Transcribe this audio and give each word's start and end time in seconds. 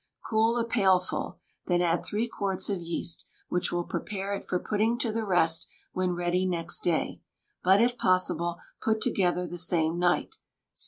Cool 0.27 0.57
a 0.57 0.65
pailful; 0.65 1.37
then 1.67 1.79
add 1.79 2.03
three 2.03 2.27
quarts 2.27 2.71
of 2.71 2.81
yeast, 2.81 3.23
which 3.49 3.71
will 3.71 3.83
prepare 3.83 4.33
it 4.33 4.43
for 4.43 4.57
putting 4.57 4.97
to 4.97 5.11
the 5.11 5.23
rest 5.23 5.67
when 5.93 6.15
ready 6.15 6.43
next 6.43 6.79
day; 6.79 7.21
but, 7.63 7.79
if 7.79 7.99
possible, 7.99 8.57
put 8.81 8.99
together 8.99 9.45
the 9.45 9.59
same 9.59 9.99
night. 9.99 10.37